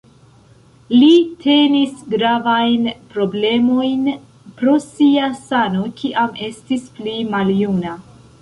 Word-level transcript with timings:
Li 0.93 1.09
tenis 1.43 1.99
gravajn 2.13 2.87
problemojn 3.13 4.09
pro 4.63 4.75
sia 4.87 5.31
sano 5.43 5.87
kiam 6.01 6.37
estis 6.49 6.89
pli 7.01 7.19
maljuna. 7.37 7.99